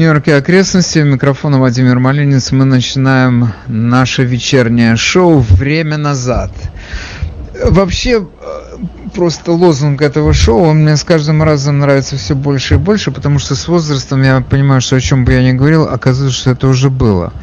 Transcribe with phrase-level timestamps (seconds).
[0.00, 1.00] Нью-Йорк и окрестности.
[1.00, 2.52] Микрофон Владимир Малинец.
[2.52, 6.50] Мы начинаем наше вечернее шоу «Время назад».
[7.66, 8.26] Вообще,
[9.12, 13.38] просто лозунг этого шоу, он мне с каждым разом нравится все больше и больше, потому
[13.38, 16.68] что с возрастом я понимаю, что о чем бы я ни говорил, оказывается, что это
[16.68, 17.34] уже было.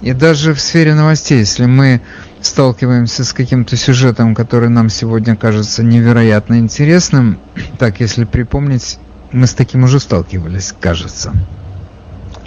[0.00, 2.02] И даже в сфере новостей, если мы
[2.40, 7.40] сталкиваемся с каким-то сюжетом, который нам сегодня кажется невероятно интересным,
[7.80, 9.00] так, если припомнить,
[9.32, 11.32] мы с таким уже сталкивались, кажется.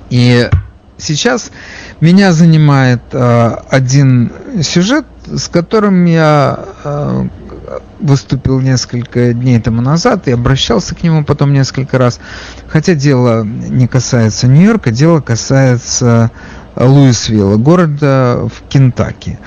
[0.09, 0.49] И
[0.97, 1.51] сейчас
[2.01, 7.27] меня занимает э, один сюжет, с которым я э,
[7.99, 12.19] выступил несколько дней тому назад и обращался к нему потом несколько раз.
[12.67, 16.31] Хотя дело не касается Нью-Йорка, дело касается
[16.75, 19.37] Луисвилла, города в Кентаки.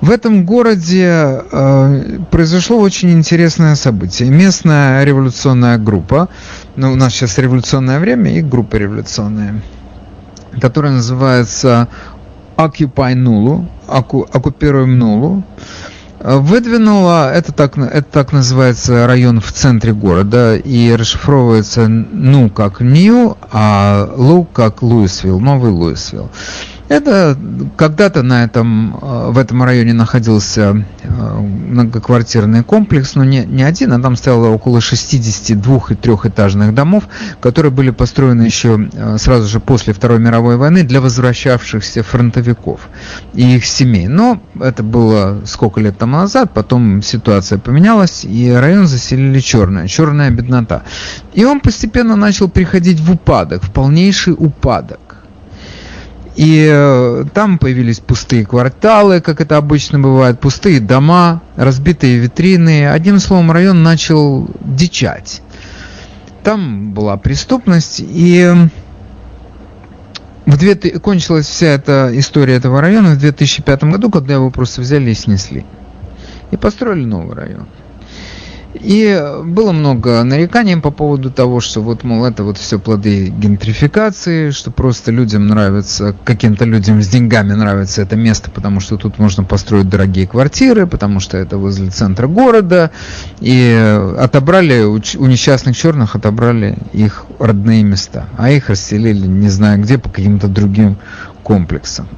[0.00, 4.30] В этом городе э, произошло очень интересное событие.
[4.30, 6.28] Местная революционная группа,
[6.76, 9.62] ну, у нас сейчас революционное время и группа революционная,
[10.60, 11.88] которая называется
[12.56, 15.44] Occupy Nulu, оккупируем Нулу,
[16.20, 23.36] выдвинула, это так, это так называется район в центре города, и расшифровывается ну как Нью,
[23.52, 26.30] а Лу как Луисвилл, Новый Луисвилл.
[26.88, 27.36] Это
[27.76, 33.92] когда-то на этом, э, в этом районе находился э, многоквартирный комплекс, но не, не один,
[33.92, 37.04] а там стояло около 60 двух- и трехэтажных домов,
[37.40, 42.88] которые были построены еще э, сразу же после Второй мировой войны для возвращавшихся фронтовиков
[43.34, 44.06] и их семей.
[44.06, 50.30] Но это было сколько лет тому назад, потом ситуация поменялась, и район заселили черная, черная
[50.30, 50.84] беднота.
[51.34, 55.00] И он постепенно начал приходить в упадок, в полнейший упадок.
[56.36, 62.88] И э, там появились пустые кварталы, как это обычно бывает, пустые дома, разбитые витрины.
[62.88, 65.40] Одним словом, район начал дичать.
[66.42, 68.54] Там была преступность, и
[70.44, 75.10] в 2000, кончилась вся эта история этого района в 2005 году, когда его просто взяли
[75.10, 75.64] и снесли.
[76.50, 77.66] И построили новый район.
[78.80, 84.50] И было много нареканий по поводу того, что вот, мол, это вот все плоды гентрификации,
[84.50, 89.44] что просто людям нравится, каким-то людям с деньгами нравится это место, потому что тут можно
[89.44, 92.90] построить дорогие квартиры, потому что это возле центра города.
[93.40, 93.72] И
[94.18, 100.08] отобрали, у несчастных черных отобрали их родные места, а их расселили не знаю где, по
[100.08, 100.96] каким-то другим
[101.42, 102.08] комплексам.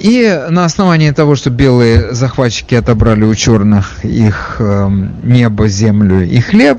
[0.00, 4.88] И на основании того, что белые захватчики отобрали у черных их э,
[5.22, 6.78] небо, землю и хлеб,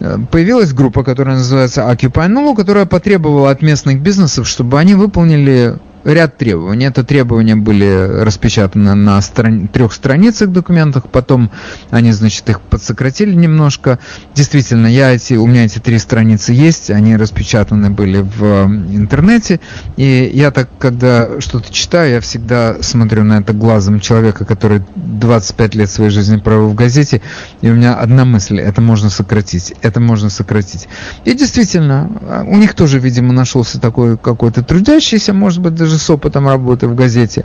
[0.00, 2.28] э, появилась группа, которая называется Occupy.
[2.28, 6.86] Null, которая потребовала от местных бизнесов, чтобы они выполнили ряд требований.
[6.86, 11.50] Это требования были распечатаны на страни- трех страницах документах, потом
[11.90, 13.98] они, значит, их подсократили немножко.
[14.34, 19.60] Действительно, я эти, у меня эти три страницы есть, они распечатаны были в интернете,
[19.96, 25.74] и я так, когда что-то читаю, я всегда смотрю на это глазом человека, который 25
[25.74, 27.22] лет своей жизни провел в газете,
[27.60, 30.88] и у меня одна мысль, это можно сократить, это можно сократить.
[31.24, 36.48] И действительно, у них тоже, видимо, нашелся такой какой-то трудящийся, может быть, даже с опытом
[36.48, 37.44] работы в газете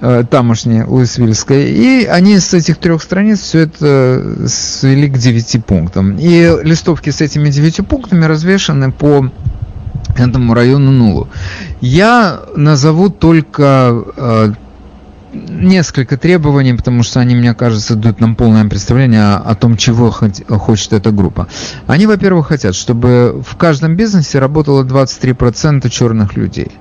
[0.00, 1.70] э, тамошней Луисвильской.
[1.70, 6.16] И они с этих трех страниц все это свели к девяти пунктам.
[6.18, 9.30] И листовки с этими девятью пунктами развешаны по
[10.16, 11.28] этому району Нулу.
[11.80, 14.52] Я назову только э,
[15.34, 20.10] несколько требований, потому что они, мне кажется, дают нам полное представление о, о том, чего
[20.10, 21.48] хочет эта группа.
[21.86, 26.72] Они, во-первых, хотят, чтобы в каждом бизнесе работало 23% черных людей.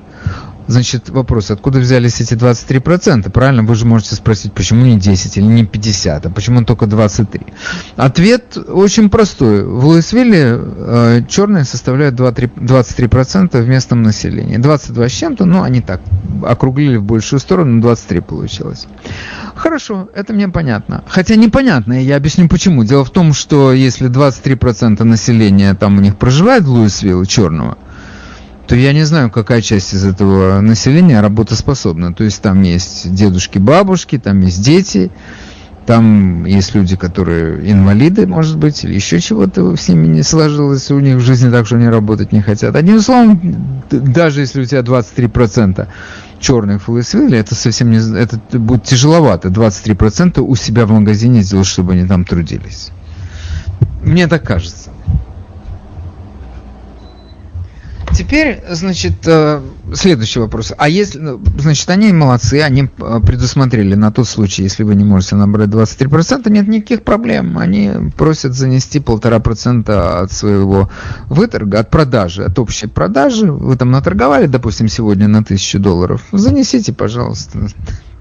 [0.68, 3.30] Значит, вопрос, откуда взялись эти 23%?
[3.30, 7.42] Правильно, вы же можете спросить, почему не 10 или не 50, а почему только 23?
[7.98, 9.63] Ответ очень простой.
[9.65, 14.57] В Луисвилле э, черные составляют 23% в местном населении.
[14.57, 16.01] 22 с чем-то, но они так
[16.44, 18.88] округлили в большую сторону, 23 получилось.
[19.56, 21.04] Хорошо, это мне понятно.
[21.07, 22.83] Хотя непонятно, я объясню почему.
[22.83, 27.77] Дело в том, что если 23% населения там у них проживает в Луисвилле черного,
[28.68, 32.13] то я не знаю, какая часть из этого населения работоспособна.
[32.13, 35.12] То есть там есть дедушки, бабушки, там есть дети,
[35.86, 41.00] там есть люди, которые инвалиды, может быть, или еще чего-то с ними не сложилось у
[41.00, 42.75] них в жизни так, что они работать не хотят.
[42.75, 45.88] Одним словом, даже если у тебя 23%
[46.39, 47.98] черных Луисвилле, это совсем не...
[48.18, 49.50] Это будет тяжеловато.
[49.50, 52.92] 23% у себя в магазине сделать, чтобы они там трудились.
[54.01, 54.92] Мне так кажется.
[58.15, 59.62] Теперь, значит, э,
[59.94, 60.71] следующий вопрос.
[60.77, 65.04] А если, ну, значит, они молодцы, они э, предусмотрели на тот случай, если вы не
[65.04, 67.57] можете набрать 23%, нет никаких проблем.
[67.57, 70.89] Они просят занести полтора процента от своего
[71.27, 73.51] выторга, от продажи, от общей продажи.
[73.51, 76.21] Вы там наторговали, допустим, сегодня на 1000 долларов.
[76.31, 77.68] Занесите, пожалуйста,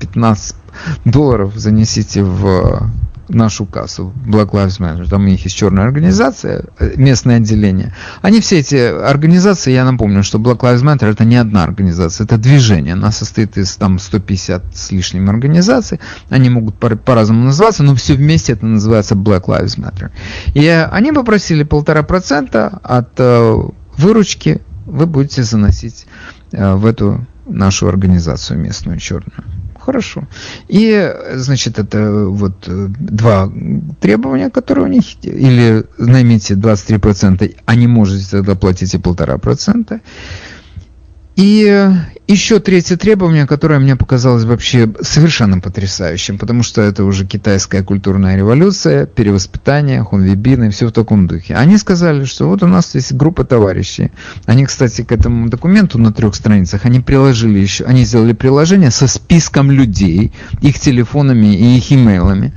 [0.01, 0.57] 15
[1.05, 2.91] долларов занесите в
[3.35, 6.65] нашу кассу, Black Lives Matter, там у них есть черная организация,
[6.97, 7.95] местное отделение.
[8.21, 12.39] Они все эти организации, я напомню, что Black Lives Matter это не одна организация, это
[12.39, 16.01] движение, она состоит из там 150 с лишним организаций,
[16.31, 20.11] они могут по- по-разному называться, но все вместе это называется Black Lives Matter.
[20.55, 23.55] И они попросили полтора процента от э,
[23.97, 26.07] выручки, вы будете заносить
[26.53, 29.45] э, в эту нашу организацию местную черную.
[29.85, 30.29] Хорошо.
[30.69, 33.51] И, значит, это вот э, два
[34.01, 40.01] требования, которые у них, или наймите 23%, а не можете тогда платить и полтора процента.
[41.37, 41.89] И
[42.29, 48.37] еще третье требование, которое мне показалось вообще совершенно потрясающим, потому что это уже китайская культурная
[48.37, 51.55] революция, перевоспитание, хунвибины, все в таком духе.
[51.55, 54.13] Они сказали, что вот у нас есть группа товарищей.
[54.47, 59.09] Они, кстати, к этому документу на трех страницах, они приложили еще, они сделали приложение со
[59.09, 62.53] списком людей, их телефонами и их имейлами,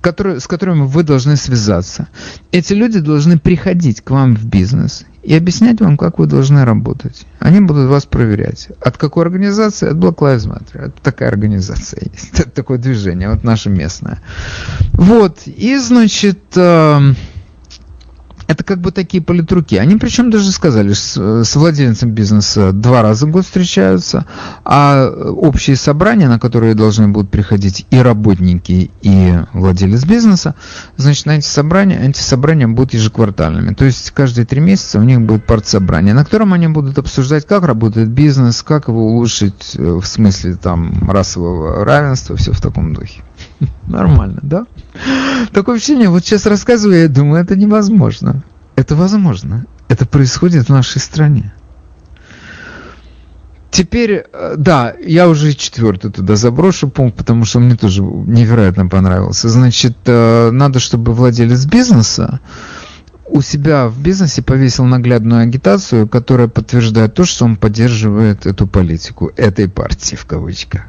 [0.00, 2.08] которые, с которыми вы должны связаться.
[2.52, 7.26] Эти люди должны приходить к вам в бизнес и объяснять вам, как вы должны работать.
[7.38, 8.68] Они будут вас проверять.
[8.80, 9.88] От какой организации?
[9.88, 10.86] От Black Lives Matter.
[10.86, 12.30] Это такая организация есть.
[12.40, 14.20] Это такое движение, вот наше местное.
[14.92, 15.42] Вот.
[15.46, 17.16] И, значит, эм,
[18.50, 19.76] это как бы такие политруки.
[19.76, 24.26] Они причем даже сказали, с, с владельцем бизнеса два раза в год встречаются,
[24.64, 30.56] а общие собрания, на которые должны будут приходить и работники, и владелец бизнеса,
[30.96, 33.72] значит, на эти собрания, эти собрания будут ежеквартальными.
[33.74, 37.62] То есть каждые три месяца у них будет партсобрание, на котором они будут обсуждать, как
[37.62, 43.22] работает бизнес, как его улучшить э, в смысле там расового равенства, все в таком духе.
[43.86, 44.66] Нормально, да?
[45.52, 48.42] Такое ощущение, вот сейчас рассказываю, я думаю, это невозможно.
[48.76, 49.66] Это возможно.
[49.88, 51.52] Это происходит в нашей стране.
[53.70, 59.48] Теперь, э, да, я уже четвертый туда заброшу пункт, потому что мне тоже невероятно понравился.
[59.48, 62.40] Значит, э, надо, чтобы владелец бизнеса
[63.30, 69.30] у себя в бизнесе повесил наглядную агитацию, которая подтверждает то, что он поддерживает эту политику,
[69.36, 70.82] этой партии в кавычках.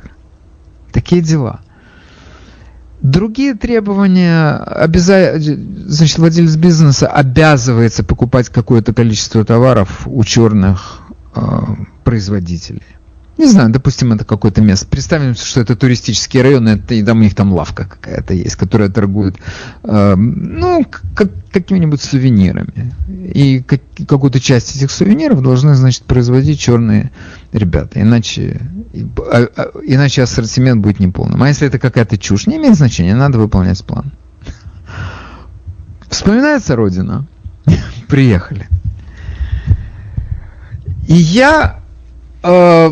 [0.91, 1.61] Такие дела.
[3.01, 5.39] Другие требования, обяза...
[5.39, 11.01] значит, владелец бизнеса обязывается покупать какое-то количество товаров у черных
[11.35, 11.41] э,
[12.03, 12.83] производителей.
[13.37, 14.85] Не знаю, допустим, это какое-то место.
[14.87, 18.89] Представим, что это туристический район, это, и там у них там лавка какая-то есть, которая
[18.89, 19.35] торгует,
[19.83, 20.85] э, ну,
[21.15, 22.93] как, какими-нибудь сувенирами.
[23.33, 27.11] И как, какую-то часть этих сувениров должны, значит, производить черные
[27.53, 28.01] ребята.
[28.01, 28.61] Иначе,
[29.31, 31.41] а, а, иначе ассортимент будет неполным.
[31.41, 34.11] А если это какая-то чушь, не имеет значения, надо выполнять план.
[36.09, 37.25] Вспоминается Родина?
[38.07, 38.67] Приехали.
[41.07, 41.79] И я...
[42.43, 42.91] Э,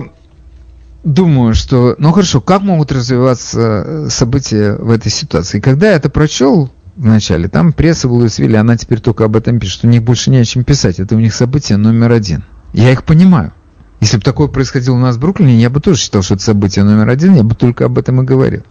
[1.04, 5.60] думаю, что, ну хорошо, как могут развиваться э, события в этой ситуации?
[5.60, 9.86] Когда я это прочел вначале, там пресса в Луисвилле, она теперь только об этом пишет,
[9.86, 12.44] у них больше не о чем писать, это у них событие номер один.
[12.74, 13.54] Я их понимаю.
[14.02, 16.86] Если бы такое происходило у нас в Бруклине, я бы тоже считал, что это событие
[16.86, 18.64] номер один, я бы только об этом и говорил.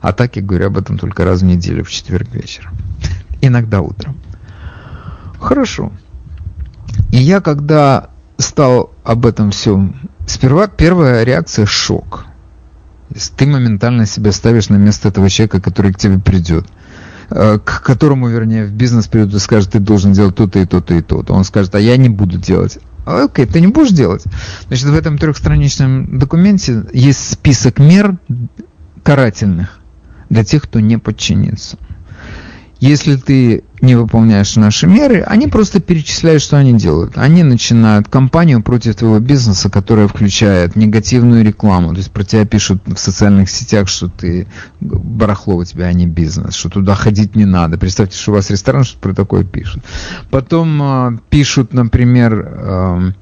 [0.00, 2.72] А так я говорю об этом только раз в неделю в четверг вечером.
[3.40, 4.16] Иногда утром.
[5.40, 5.92] Хорошо.
[7.10, 9.96] И я когда стал об этом всем
[10.28, 12.26] Сперва первая реакция– шок.
[13.36, 16.66] Ты моментально себя ставишь на место этого человека, который к тебе придет
[17.30, 20.94] э, к которому, вернее, в бизнес придут и скажет, ты должен делать то-то и то-то
[20.94, 21.32] и то-то.
[21.32, 22.78] Он скажет, а я не буду делать.
[23.06, 24.22] «А, окей, ты не будешь делать.
[24.66, 28.18] Значит, в этом трехстраничном документе есть список мер
[29.02, 29.80] карательных
[30.28, 31.78] для тех, кто не подчинится.
[32.80, 37.16] Если ты не выполняешь наши меры, они просто перечисляют, что они делают.
[37.16, 41.90] Они начинают кампанию против твоего бизнеса, которая включает негативную рекламу.
[41.90, 44.46] То есть про тебя пишут в социальных сетях, что ты
[44.80, 47.78] барахло у тебя, а не бизнес, что туда ходить не надо.
[47.78, 49.84] Представьте, что у вас ресторан, что про такое пишут.
[50.30, 53.12] Потом э, пишут, например, э,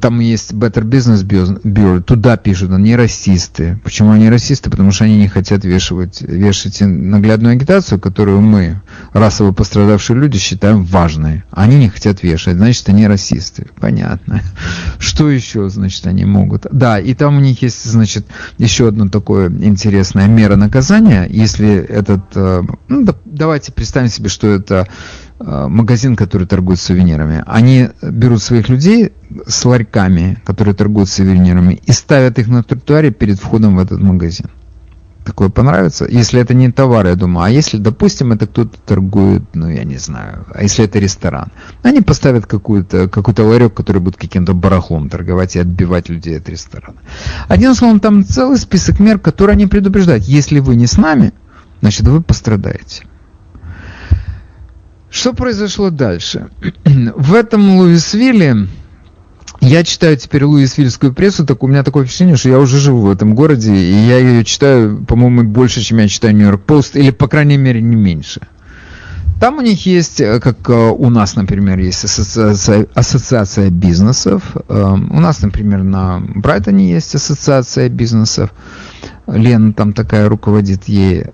[0.00, 3.80] там есть Better Business Bureau, туда пишут, они расисты.
[3.84, 4.70] Почему они расисты?
[4.70, 8.80] Потому что они не хотят вешивать, вешать наглядную агитацию, которую мы,
[9.12, 11.44] расово пострадавшие люди, считаем важной.
[11.50, 13.66] Они не хотят вешать, значит, они расисты.
[13.78, 14.42] Понятно.
[14.98, 16.66] Что еще, значит, они могут?
[16.72, 18.26] Да, и там у них есть, значит,
[18.58, 21.26] еще одно такое интересное мера наказания.
[21.30, 27.42] Если этот, э, ну, давайте представим себе, что это э, магазин, который торгует сувенирами.
[27.46, 29.12] Они берут своих людей
[29.46, 34.46] с ларьками, которые торгуют сувенирами, и ставят их на тротуаре перед входом в этот магазин
[35.30, 36.06] такое понравится.
[36.08, 39.96] Если это не товар, я думаю, а если, допустим, это кто-то торгует, ну, я не
[39.96, 45.56] знаю, а если это ресторан, они поставят какую-то, какой-то ларек, который будет каким-то барахлом торговать
[45.56, 46.98] и отбивать людей от ресторана.
[47.48, 50.24] Одним словом, там целый список мер, которые они предупреждают.
[50.24, 51.32] Если вы не с нами,
[51.80, 53.04] значит, вы пострадаете.
[55.10, 56.48] Что произошло дальше?
[56.84, 58.68] В этом Луисвилле
[59.60, 63.10] я читаю теперь луисвильскую прессу, так у меня такое впечатление, что я уже живу в
[63.10, 67.28] этом городе, и я ее читаю, по-моему, больше, чем я читаю Нью-Йорк Пост, или, по
[67.28, 68.40] крайней мере, не меньше.
[69.38, 74.42] Там у них есть, э, как э, у нас, например, есть ассоциация, ассоциация бизнесов.
[74.68, 78.50] Эм, у нас, например, на Брайтоне есть ассоциация бизнесов.
[79.32, 81.26] Лена там такая руководит ей.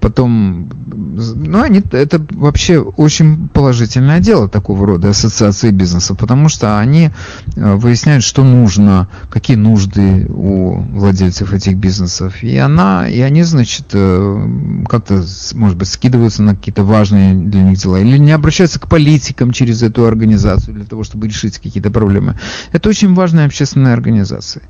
[0.00, 7.10] Потом, ну, они, это вообще очень положительное дело такого рода ассоциации бизнеса, потому что они
[7.56, 12.42] э, выясняют, что нужно, какие нужды у владельцев этих бизнесов.
[12.42, 17.78] И она, и они, значит, э, как-то, может быть, скидываются на какие-то важные для них
[17.78, 22.38] дела, или не обращаются к политикам через эту организацию для того, чтобы решить какие-то проблемы.
[22.72, 24.62] Это очень важная общественная организация.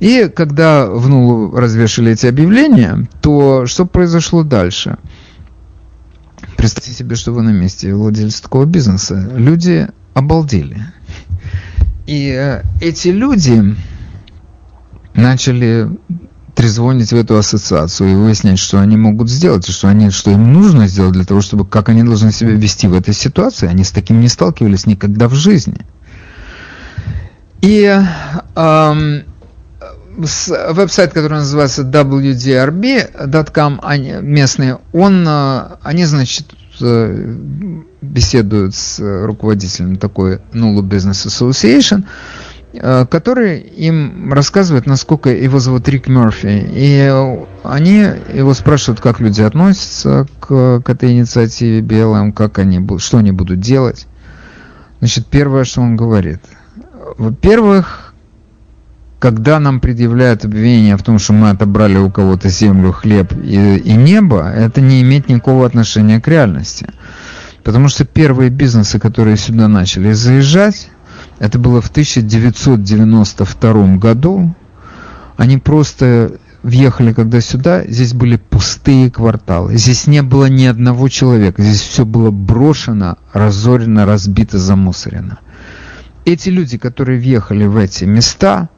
[0.00, 4.98] И когда в нулу развешали эти объявления, то что произошло дальше?
[6.56, 9.30] Представьте себе, что вы на месте владельца такого бизнеса.
[9.34, 10.86] Люди обалдели.
[12.06, 13.76] И э, эти люди
[15.14, 15.88] начали
[16.54, 20.86] трезвонить в эту ассоциацию и выяснять, что они могут сделать, что, они, что им нужно
[20.86, 23.68] сделать для того, чтобы как они должны себя вести в этой ситуации.
[23.68, 25.78] Они с таким не сталкивались никогда в жизни.
[27.60, 27.82] И
[28.56, 29.24] эм,
[30.16, 37.34] веб-сайт, который называется wdrb.com, они, местные, он, э, они, значит, э,
[38.00, 42.04] беседуют с руководителем такой Nulu Business Association,
[42.72, 46.66] э, который им рассказывает, насколько его зовут Рик Мерфи.
[46.72, 47.12] И
[47.62, 53.32] они его спрашивают, как люди относятся к, к этой инициативе BLM, как они, что они
[53.32, 54.06] будут делать.
[55.00, 56.40] Значит, первое, что он говорит.
[57.18, 58.03] Во-первых,
[59.24, 63.94] когда нам предъявляют обвинение в том, что мы отобрали у кого-то землю, хлеб и, и
[63.94, 66.88] небо, это не имеет никакого отношения к реальности.
[67.62, 70.90] Потому что первые бизнесы, которые сюда начали заезжать,
[71.38, 74.54] это было в 1992 году.
[75.38, 79.78] Они просто въехали когда сюда, здесь были пустые кварталы.
[79.78, 81.62] Здесь не было ни одного человека.
[81.62, 85.38] Здесь все было брошено, разорено, разбито, замусорено.
[86.26, 88.68] Эти люди, которые въехали в эти места,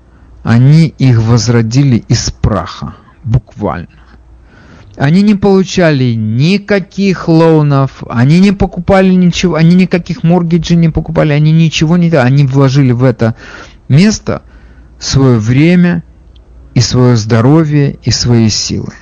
[0.47, 3.89] они их возродили из праха, буквально.
[4.97, 11.51] Они не получали никаких лоунов, они не покупали ничего, они никаких моргиджей не покупали, они
[11.51, 12.11] ничего не.
[12.11, 13.35] Они вложили в это
[13.89, 14.43] место
[15.01, 16.05] свое время
[16.75, 18.93] и свое здоровье и свои силы.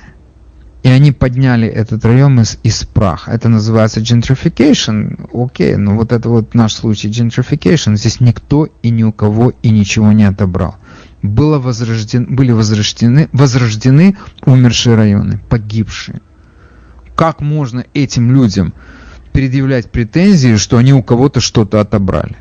[0.81, 3.31] И они подняли этот район из, из праха.
[3.31, 5.29] Это называется gentrification.
[5.31, 7.97] Окей, но вот это вот наш случай gentrification.
[7.97, 10.77] Здесь никто и ни у кого и ничего не отобрал
[11.29, 16.21] было возрожден, были возрождены, возрождены умершие районы, погибшие.
[17.15, 18.73] Как можно этим людям
[19.31, 22.37] предъявлять претензии, что они у кого-то что-то отобрали?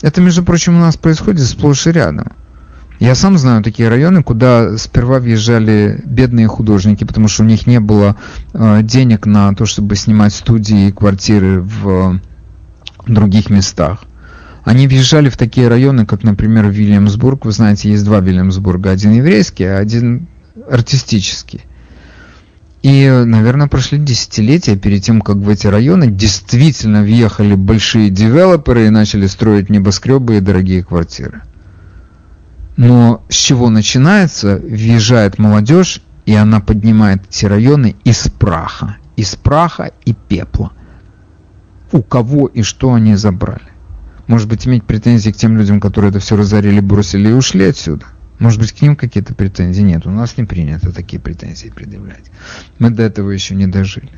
[0.00, 2.32] Это, между прочим, у нас происходит сплошь и рядом.
[2.98, 7.80] Я сам знаю такие районы, куда сперва въезжали бедные художники, потому что у них не
[7.80, 8.16] было
[8.52, 12.20] э, денег на то, чтобы снимать студии и квартиры в э,
[13.08, 14.04] других местах.
[14.64, 17.44] Они въезжали в такие районы, как, например, Вильямсбург.
[17.44, 18.90] Вы знаете, есть два Вильямсбурга.
[18.90, 20.28] Один еврейский, а один
[20.70, 21.62] артистический.
[22.82, 28.90] И, наверное, прошли десятилетия перед тем, как в эти районы действительно въехали большие девелоперы и
[28.90, 31.42] начали строить небоскребы и дорогие квартиры.
[32.76, 34.56] Но с чего начинается?
[34.56, 38.96] Въезжает молодежь, и она поднимает эти районы из праха.
[39.16, 40.72] Из праха и пепла.
[41.92, 43.71] У кого и что они забрали?
[44.26, 48.06] Может быть, иметь претензии к тем людям, которые это все разорили, бросили и ушли отсюда?
[48.38, 49.82] Может быть, к ним какие-то претензии?
[49.82, 52.30] Нет, у нас не принято такие претензии предъявлять.
[52.78, 54.10] Мы до этого еще не дожили.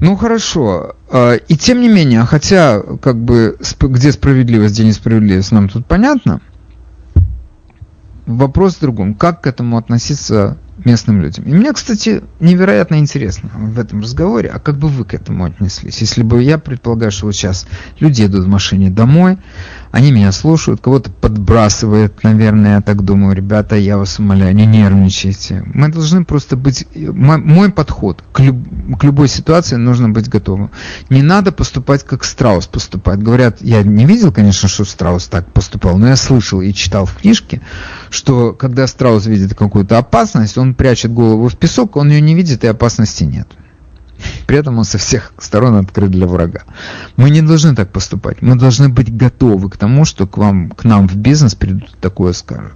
[0.00, 0.96] Ну хорошо.
[1.10, 6.40] А, и тем не менее, хотя как бы где справедливость, где несправедливость, нам тут понятно.
[8.28, 9.14] Вопрос в другом.
[9.14, 11.46] Как к этому относиться местным людям.
[11.46, 16.02] И мне, кстати, невероятно интересно в этом разговоре, а как бы вы к этому отнеслись?
[16.02, 17.66] Если бы я предполагаю, что вот сейчас
[18.00, 19.38] люди едут в машине домой,
[19.90, 25.62] Они меня слушают, кого-то подбрасывает, наверное, я так думаю, ребята, я вас умоляю, не нервничайте.
[25.66, 26.86] Мы должны просто быть...
[26.94, 30.70] Мой, мой подход к, люб, к любой ситуации нужно быть готовым.
[31.08, 33.22] Не надо поступать, как страус поступает.
[33.22, 37.14] Говорят, я не видел, конечно, что страус так поступал, но я слышал и читал в
[37.14, 37.62] книжке,
[38.10, 42.64] что когда страус видит какую-то опасность, он прячет голову в песок, он ее не видит
[42.64, 43.48] и опасности нет.
[44.48, 46.62] При этом он со всех сторон открыт для врага.
[47.16, 48.40] Мы не должны так поступать.
[48.40, 52.32] Мы должны быть готовы к тому, что к, вам, к нам в бизнес придут такое
[52.32, 52.72] скажут.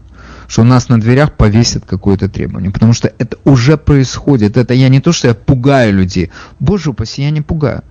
[0.48, 2.70] Что у нас на дверях повесят какое-то требование.
[2.70, 4.58] Потому что это уже происходит.
[4.58, 6.30] Это я не то, что я пугаю людей.
[6.60, 7.82] Боже упаси, я не пугаю.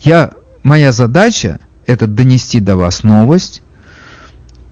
[0.00, 0.32] Я,
[0.64, 3.62] моя задача это донести до вас новость,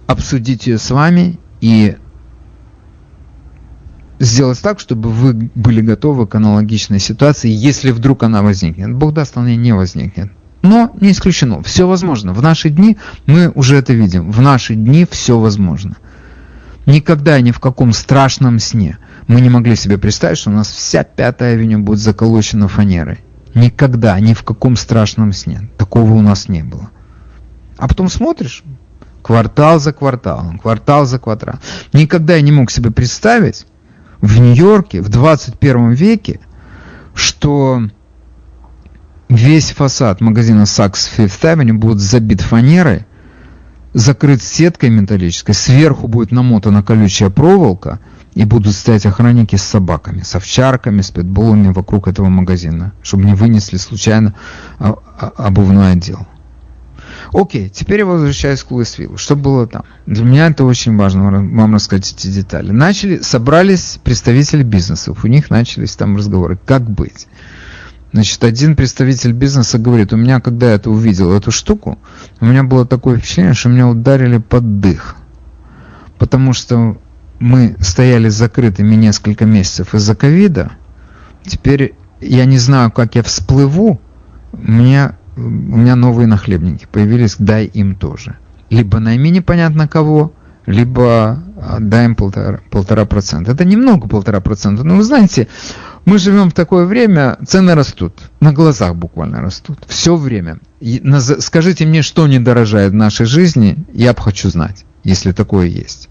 [0.09, 1.95] обсудить ее с вами и
[4.19, 8.95] сделать так, чтобы вы были готовы к аналогичной ситуации, если вдруг она возникнет.
[8.95, 10.31] Бог даст, она не возникнет.
[10.63, 12.33] Но не исключено, все возможно.
[12.33, 12.97] В наши дни
[13.27, 14.31] мы уже это видим.
[14.31, 15.97] В наши дни все возможно.
[16.87, 21.03] Никогда ни в каком страшном сне мы не могли себе представить, что у нас вся
[21.03, 23.19] Пятая авеню будет заколочена фанерой.
[23.55, 25.69] Никогда, ни в каком страшном сне.
[25.79, 26.91] Такого у нас не было.
[27.77, 28.63] А потом смотришь,
[29.23, 31.61] квартал за кварталом, квартал за кварталом.
[31.93, 33.67] Никогда я не мог себе представить,
[34.26, 36.40] в Нью-Йорке в 21 веке,
[37.14, 37.83] что
[39.28, 43.06] весь фасад магазина Saks Fifth Avenue будет забит фанерой,
[43.95, 48.00] закрыт сеткой металлической, сверху будет намотана колючая проволока,
[48.35, 53.35] и будут стоять охранники с собаками, с овчарками, с питбулами вокруг этого магазина, чтобы не
[53.35, 54.35] вынесли случайно
[54.78, 56.26] обувной отдел.
[57.37, 59.19] Окей, теперь я возвращаюсь к Луисвиллу.
[59.19, 59.85] Что было там?
[60.07, 62.71] Для меня это очень важно вам рассказать эти детали.
[62.71, 67.26] Начали, собрались представители бизнесов, у них начались там разговоры, как быть.
[68.14, 71.99] Значит, один представитель бизнеса говорит, у меня, когда я это увидел, эту штуку,
[72.41, 75.17] у меня было такое впечатление, что меня ударили под дых.
[76.17, 76.97] Потому что
[77.39, 80.73] мы стояли закрытыми несколько месяцев из-за ковида.
[81.45, 84.00] Теперь я не знаю, как я всплыву.
[84.52, 88.37] Мне у меня новые нахлебники появились, дай им тоже.
[88.71, 90.33] Либо найми непонятно кого,
[90.65, 93.53] либо а, дай им полтора, полтора процента.
[93.53, 95.49] Это немного полтора процента, но вы знаете,
[96.05, 100.59] мы живем в такое время, цены растут, на глазах буквально растут, все время.
[101.39, 106.09] Скажите мне, что не дорожает в нашей жизни, я бы хочу знать, если такое есть.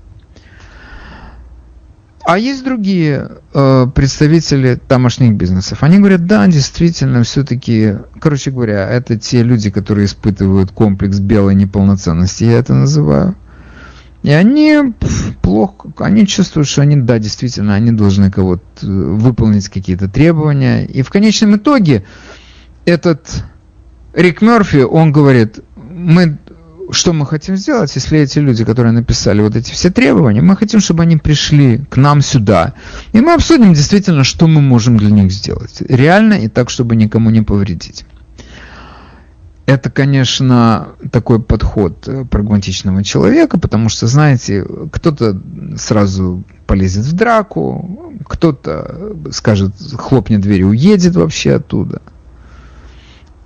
[2.25, 5.83] А есть другие э, представители тамошних бизнесов.
[5.83, 12.45] Они говорят, да, действительно, все-таки, короче говоря, это те люди, которые испытывают комплекс белой неполноценности,
[12.45, 13.35] я это называю.
[14.23, 14.95] И они
[15.43, 20.83] плохо, они чувствуют, что они, да, действительно, они должны кого-то э, выполнить какие-то требования.
[20.83, 22.05] И в конечном итоге
[22.85, 23.43] этот
[24.13, 26.39] Рик Мерфи, он говорит, мы
[26.91, 30.79] что мы хотим сделать, если эти люди, которые написали вот эти все требования, мы хотим,
[30.79, 32.73] чтобы они пришли к нам сюда.
[33.13, 35.81] И мы обсудим действительно, что мы можем для них сделать.
[35.87, 38.05] Реально и так, чтобы никому не повредить.
[39.65, 45.41] Это, конечно, такой подход э, прагматичного человека, потому что, знаете, кто-то
[45.75, 52.01] сразу полезет в драку, кто-то скажет, хлопнет дверь и уедет вообще оттуда–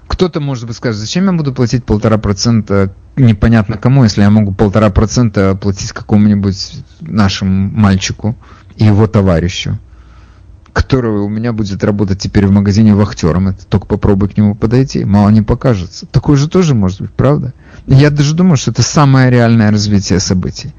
[0.10, 4.52] кто-то, может быть, скажет, зачем я буду платить полтора процента непонятно кому, если я могу
[4.52, 8.36] полтора процента платить какому-нибудь нашему мальчику
[8.76, 9.78] и его товарищу,
[10.74, 13.50] который у меня будет работать теперь в магазине вахтером.
[13.50, 16.08] Это только попробуй к нему подойти, мало не покажется.
[16.08, 17.54] Такое же тоже может быть, правда?
[17.86, 20.74] Я даже думаю, что это самое реальное развитие событий.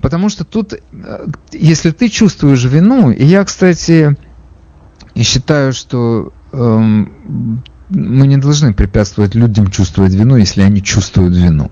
[0.00, 4.16] Потому что тут, э, если ты чувствуешь вину, и я, кстати,
[5.16, 11.70] считаю, что эм, мы не должны препятствовать людям чувствовать вину, если они чувствуют вину.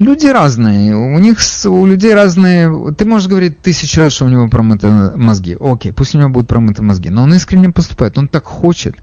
[0.00, 2.92] Люди разные, у них у людей разные.
[2.94, 5.56] Ты можешь говорить тысячу раз, что у него промыты мозги.
[5.58, 7.10] Окей, пусть у него будут промыты мозги.
[7.10, 8.96] Но он искренне поступает, он так хочет.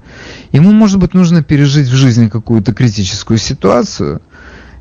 [0.52, 4.20] Ему, может быть, нужно пережить в жизни какую-то критическую ситуацию.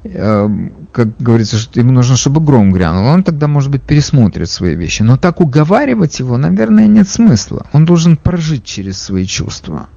[0.04, 0.50] Э,
[0.92, 3.06] как говорится, что ему нужно, чтобы гром грянул.
[3.06, 5.04] Он тогда, может быть, пересмотрит свои вещи.
[5.04, 7.68] Но так уговаривать его, наверное, нет смысла.
[7.72, 9.88] Он должен прожить через свои чувства.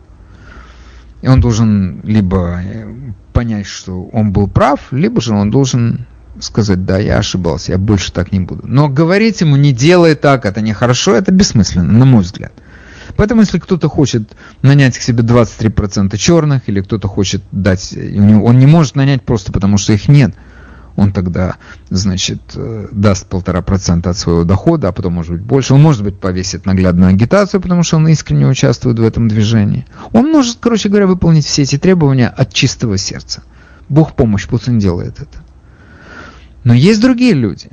[1.25, 2.85] И он должен либо э,
[3.33, 6.07] понять, что он был прав, либо же он должен
[6.39, 8.67] сказать, да, я ошибался, я больше так не буду.
[8.67, 12.53] Но говорить ему, не делай так, это нехорошо, это бессмысленно, на мой взгляд.
[13.17, 18.67] Поэтому, если кто-то хочет нанять к себе 23% черных, или кто-то хочет дать, он не
[18.67, 20.35] может нанять просто потому, что их нет–
[20.97, 21.57] он тогда,
[21.91, 25.75] значит, э, даст полтора процента от своего дохода, а потом, может быть, больше.
[25.75, 29.87] Он, может быть, повесит наглядную агитацию, потому что он искренне участвует в этом движении.
[30.13, 33.43] Он может, короче говоря, выполнить все эти требования от чистого сердца.
[33.89, 35.43] Бог помощь, пусть он делает это.
[36.63, 37.69] Но есть другие люди,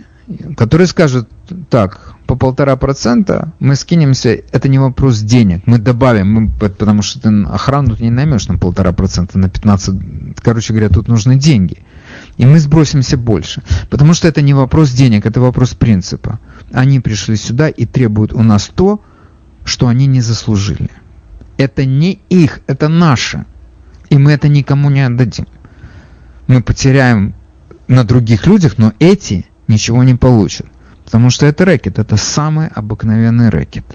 [0.57, 1.29] которые скажут,
[1.69, 7.21] так, по полтора процента мы скинемся, это не вопрос денег, мы добавим, мы, потому что
[7.21, 11.79] ты охрану не наймешь на полтора процента, на 15, короче говоря, тут нужны деньги.
[12.41, 16.39] И мы сбросимся больше, потому что это не вопрос денег, это вопрос принципа.
[16.73, 18.99] Они пришли сюда и требуют у нас то,
[19.63, 20.89] что они не заслужили.
[21.57, 23.45] Это не их, это наше.
[24.09, 25.45] И мы это никому не отдадим.
[26.47, 27.35] Мы потеряем
[27.87, 30.65] на других людях, но эти ничего не получат.
[31.05, 33.85] Потому что это рэкет, это самый обыкновенный рэкет.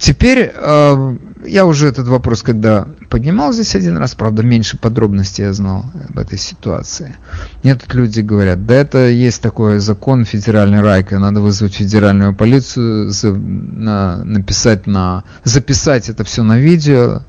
[0.00, 5.52] Теперь э, я уже этот вопрос, когда поднимал здесь один раз, правда, меньше подробностей я
[5.52, 7.16] знал об этой ситуации.
[7.62, 13.10] Мне тут люди говорят, да это есть такой закон федеральный райка, надо вызвать федеральную полицию,
[13.10, 17.20] за, на, написать на, записать это все на видео,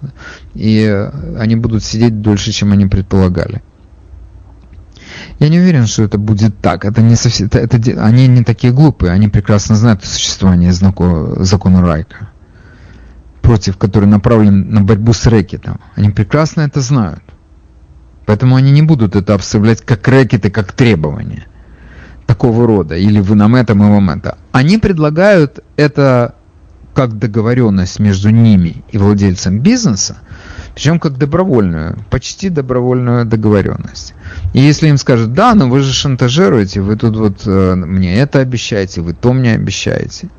[0.53, 3.61] и они будут сидеть дольше, чем они предполагали.
[5.39, 6.85] Я не уверен, что это будет так.
[6.85, 11.81] Это не совсем, это, это, они не такие глупые, они прекрасно знают существование знако, закона
[11.81, 12.30] Райка,
[13.41, 15.79] против который направлен на борьбу с рэкетом.
[15.95, 17.23] Они прекрасно это знают.
[18.25, 21.47] Поэтому они не будут это обставлять как рэкеты, как требования
[22.27, 24.37] такого рода, или вы нам это, мы вам это.
[24.53, 26.35] Они предлагают это
[26.93, 30.17] как договоренность между ними и владельцем бизнеса,
[30.73, 34.13] причем как добровольную, почти добровольную договоренность.
[34.53, 38.39] И если им скажут, да, но вы же шантажируете, вы тут вот э, мне это
[38.39, 40.29] обещаете, вы то мне обещаете.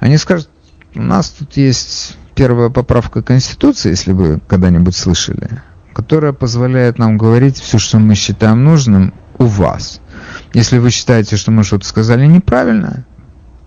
[0.00, 0.48] Они скажут,
[0.94, 7.58] у нас тут есть первая поправка Конституции, если вы когда-нибудь слышали, которая позволяет нам говорить
[7.58, 10.00] все, что мы считаем нужным у вас.
[10.54, 13.04] Если вы считаете, что мы что-то сказали неправильно,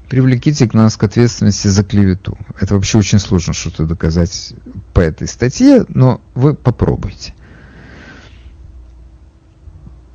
[0.10, 2.38] привлеките к нас к ответственности за клевету.
[2.60, 4.54] Это вообще очень сложно что-то доказать
[4.94, 7.34] по этой статье, но вы попробуйте.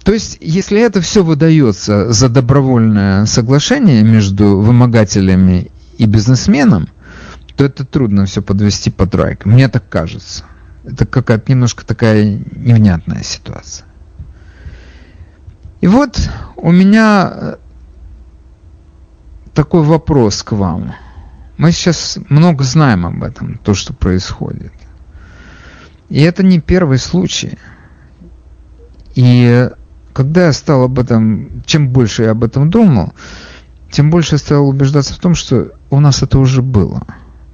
[0.04, 6.88] То есть, если это все выдается за добровольное соглашение между вымогателями и бизнесменом,
[7.56, 9.46] то это трудно все подвести под райк.
[9.46, 10.44] Мне так кажется.
[10.84, 13.86] Это какая-то немножко такая невнятная ситуация.
[15.80, 17.56] И вот у меня
[19.54, 20.94] такой вопрос к вам.
[21.56, 24.72] Мы сейчас много знаем об этом, то, что происходит.
[26.08, 27.58] И это не первый случай.
[29.14, 29.70] И
[30.12, 33.14] когда я стал об этом, чем больше я об этом думал,
[33.90, 37.06] тем больше я стал убеждаться в том, что у нас это уже было.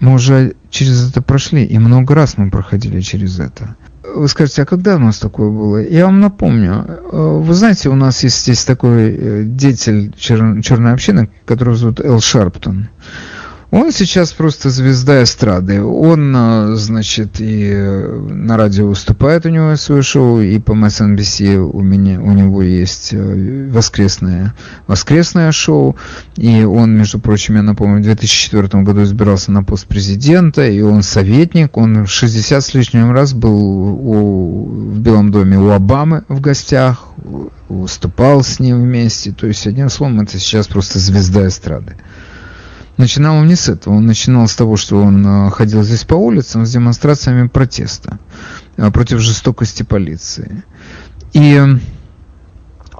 [0.02, 3.76] Мы уже через это прошли, и много раз мы проходили через это.
[4.02, 5.76] Вы скажете, а когда у нас такое было?
[5.78, 6.84] Я вам напомню.
[6.88, 12.00] Э, вы знаете, у нас есть здесь такой э, деятель чер- черной общины, которого зовут
[12.00, 12.88] Эл Шарптон.
[13.72, 15.82] Он сейчас просто звезда эстрады.
[15.82, 21.80] Он, э, значит, и на радио выступает, у него свое шоу, и по MSNBC у
[21.80, 24.52] меня, у него есть воскресное,
[24.86, 25.96] воскресное шоу.
[26.36, 31.02] И он, между прочим, я напомню, в 2004 году избирался на пост президента, и он
[31.02, 31.78] советник.
[31.78, 37.06] Он 60 с лишним раз был у, в Белом доме у Обамы в гостях,
[37.70, 39.32] выступал с ним вместе.
[39.32, 41.96] То есть, одним словом, это сейчас просто звезда эстрады.
[42.98, 46.14] Начинал он не с этого, он начинал с того, что он э, ходил здесь по
[46.14, 48.18] улицам с демонстрациями протеста
[48.76, 50.62] э, против жестокости полиции.
[51.32, 51.58] И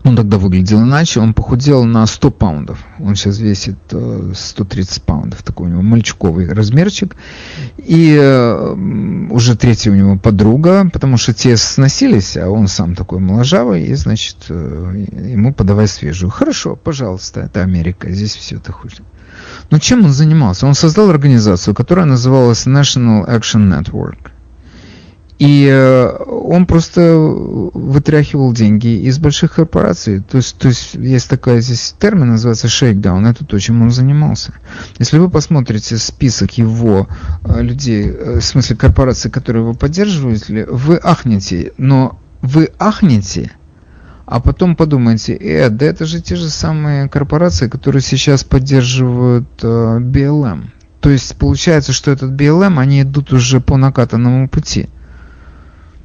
[0.05, 2.85] он тогда выглядел иначе, он похудел на 100 паундов.
[2.99, 7.15] Он сейчас весит 130 э, паундов, такой у него мальчиковый размерчик.
[7.77, 8.17] И
[9.31, 13.95] уже третья у него подруга, потому что те сносились, а он сам такой моложавый, и,
[13.95, 16.31] значит, ему подавай свежую.
[16.31, 19.03] Хорошо, пожалуйста, это Америка, здесь все это хуже.
[19.73, 20.67] Но чем он занимался?
[20.67, 24.31] Он создал организацию, которая называлась National Action Network.
[25.39, 30.21] И э, он просто вытряхивал деньги из больших корпораций.
[30.21, 33.27] То есть, то есть есть такая здесь термин, называется shakedown.
[33.27, 34.53] Это то, чем он занимался.
[34.99, 37.09] Если вы посмотрите список его
[37.43, 41.73] э, людей, э, в смысле корпораций, которые его поддерживали, вы ахнете.
[41.79, 43.53] Но вы ахнете–
[44.27, 49.99] а потом подумайте, э, да это же те же самые корпорации, которые сейчас поддерживают э,
[50.01, 50.67] BLM.
[51.01, 54.89] То есть получается, что этот BLM, они идут уже по накатанному пути.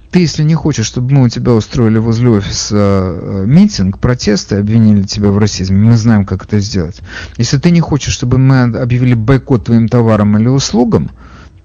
[0.10, 5.04] Ты, если не хочешь, чтобы мы у тебя устроили возле офиса э, митинг, протесты, обвинили
[5.04, 7.02] тебя в расизме, мы знаем, как это сделать.
[7.38, 11.12] Если ты не хочешь, чтобы мы объявили бойкот твоим товарам или услугам,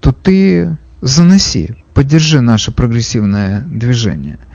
[0.01, 4.37] то ты заноси, поддержи наше прогрессивное движение–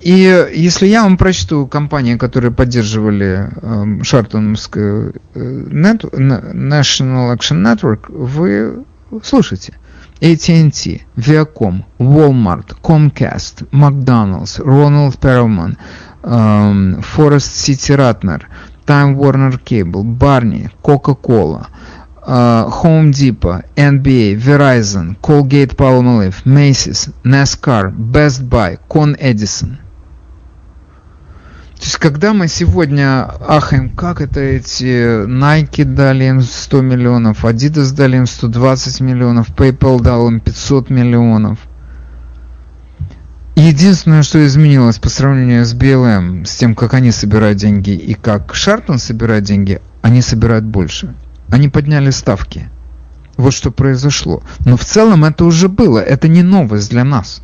[0.00, 8.84] и если я вам прочту компании, которые поддерживали э, Шартоновскую э, National Action Network, вы
[9.22, 9.74] слушайте.
[10.20, 15.76] AT&T, Viacom, Walmart, Comcast, McDonald's, Ronald Perelman,
[16.24, 18.42] эм, Forest City Ratner,
[18.84, 21.68] Time Warner Cable, Barney, Coca-Cola,
[22.26, 29.78] э, Home Depot, NBA, Verizon, Colgate Palmolive, Macy's, NASCAR, Best Buy, Con Edison–
[31.88, 38.18] есть, когда мы сегодня ахаем, как это эти Nike дали им 100 миллионов, Adidas дали
[38.18, 41.58] им 120 миллионов, PayPal дал им 500 миллионов.
[43.56, 48.52] Единственное, что изменилось по сравнению с BLM, с тем, как они собирают деньги и как
[48.52, 51.14] Шарпton собирает деньги, они собирают больше.
[51.48, 52.68] Они подняли ставки.
[53.38, 54.42] Вот что произошло.
[54.66, 56.00] Но в целом это уже было.
[56.00, 57.40] Это не новость для нас.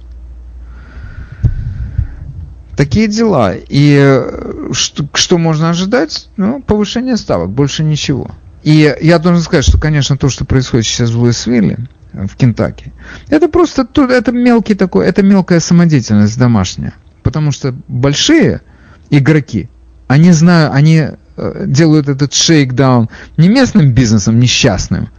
[2.76, 3.54] Такие дела.
[3.54, 6.28] И э, что, что можно ожидать?
[6.36, 8.30] Ну, повышение ставок, больше ничего.
[8.62, 11.78] И я должен сказать, что, конечно, то, что происходит сейчас в Луисвилле,
[12.12, 12.92] в Кентаки,
[13.28, 16.94] это просто это мелкий такой, это мелкая самодеятельность домашняя.
[17.22, 18.62] Потому что большие
[19.10, 19.68] игроки,
[20.06, 25.10] они знают, они э, делают этот шейкдаун не местным бизнесом несчастным,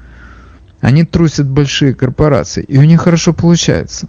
[0.81, 4.07] они трусят большие корпорации, и у них хорошо получается.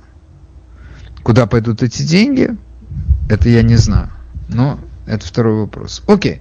[1.22, 2.56] Куда пойдут эти деньги?
[3.28, 4.10] Это я не знаю.
[4.48, 6.02] Но это второй вопрос.
[6.06, 6.40] Окей.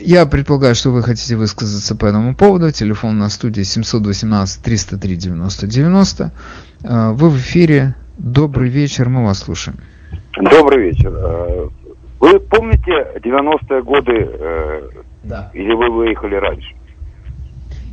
[0.00, 2.72] Я предполагаю, что вы хотите высказаться по этому поводу.
[2.72, 6.30] Телефон на студии 718-303-90-90.
[7.14, 7.94] Вы в эфире.
[8.18, 9.78] Добрый вечер, мы вас слушаем.
[10.40, 11.12] Добрый вечер.
[11.14, 11.68] Э,
[12.18, 14.12] вы помните 90-е годы?
[14.12, 14.88] Э,
[15.22, 15.50] да.
[15.52, 16.74] Или вы выехали раньше?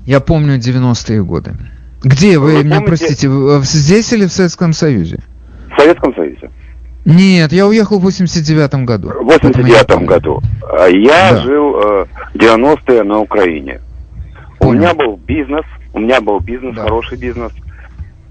[0.06, 1.52] Я помню 90-е годы.
[2.04, 2.88] Где вы, вы меня помните...
[2.88, 3.30] простите,
[3.64, 5.20] здесь или в Советском Союзе?
[5.76, 6.13] В Советском.
[7.06, 9.10] Нет, я уехал в 89-м году.
[9.10, 10.42] В 89-м году.
[10.62, 11.38] А я да.
[11.42, 13.82] жил э, 90-е на Украине.
[14.60, 14.72] Понял.
[14.72, 16.84] У меня был бизнес, у меня был бизнес, да.
[16.84, 17.52] хороший бизнес.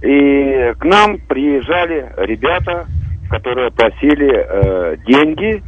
[0.00, 2.86] И к нам приезжали ребята,
[3.28, 5.62] которые просили э, деньги,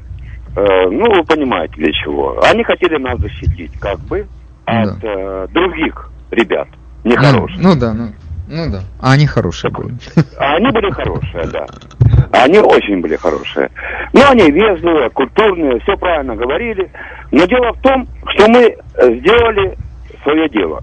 [0.56, 2.42] э, ну, вы понимаете, для чего.
[2.42, 4.26] Они хотели нас защитить, как бы,
[4.64, 5.08] от да.
[5.08, 6.68] э, других ребят
[7.04, 7.58] нехороших.
[7.60, 8.08] Ну, ну да, ну.
[8.46, 8.82] Ну да.
[9.00, 9.94] А они хорошие были.
[10.38, 11.66] А они были хорошие, да.
[12.32, 13.70] Они очень были хорошие.
[14.12, 16.90] Но они вежливые, культурные, все правильно говорили.
[17.30, 19.78] Но дело в том, что мы сделали
[20.22, 20.82] свое дело.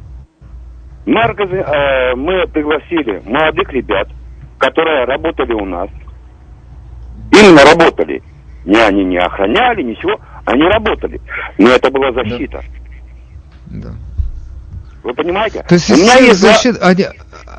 [1.06, 4.08] Мы, э, мы пригласили молодых ребят,
[4.58, 5.89] которые работали у нас.
[7.32, 8.24] Именно работали.
[8.65, 10.19] Не они не охраняли, ничего.
[10.45, 11.19] Они работали.
[11.58, 12.63] Но это была защита.
[13.67, 13.89] Да.
[13.89, 13.95] да.
[15.04, 15.63] Вы понимаете?
[15.67, 16.80] То есть, у меня есть защита...